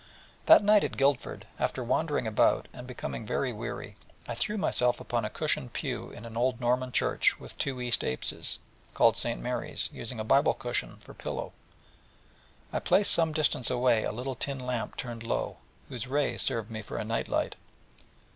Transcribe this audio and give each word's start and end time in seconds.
That 0.47 0.63
night 0.63 0.83
at 0.83 0.97
Guildford, 0.97 1.45
after 1.59 1.83
wandering 1.83 2.25
about, 2.25 2.67
and 2.73 2.87
becoming 2.87 3.23
very 3.23 3.53
weary, 3.53 3.97
I 4.27 4.33
threw 4.33 4.57
myself 4.57 4.99
upon 4.99 5.25
a 5.25 5.29
cushioned 5.29 5.73
pew 5.73 6.09
in 6.09 6.25
an 6.25 6.35
old 6.35 6.59
Norman 6.59 6.91
church 6.91 7.39
with 7.39 7.55
two 7.59 7.79
east 7.79 8.03
apses, 8.03 8.57
called 8.95 9.15
St. 9.15 9.39
Mary's, 9.39 9.91
using 9.93 10.19
a 10.19 10.23
Bible 10.23 10.55
cushion 10.55 10.97
for 11.01 11.13
pillow, 11.13 11.53
and 12.73 12.83
placing 12.83 13.13
some 13.13 13.31
distance 13.31 13.69
away 13.69 14.03
a 14.03 14.11
little 14.11 14.33
tin 14.33 14.57
lamp 14.57 14.97
turned 14.97 15.21
low, 15.21 15.57
whose 15.87 16.07
ray 16.07 16.35
served 16.35 16.71
me 16.71 16.81
for 16.81 16.95
veilleuse 16.97 17.27
through 17.27 17.29
the 17.29 17.33
night. 17.39 17.55